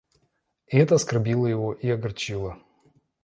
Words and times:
И 0.65 0.77
это 0.79 0.95
его 0.95 0.95
оскорбило 0.95 1.73
и 1.75 1.87
огорчило. 1.91 2.57